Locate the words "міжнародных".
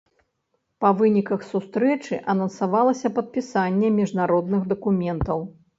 4.01-4.61